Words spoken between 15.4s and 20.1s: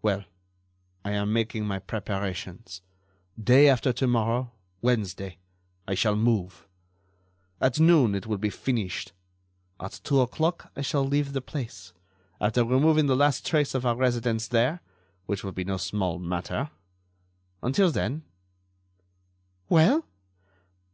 will be no small matter. Until then——" "Well?"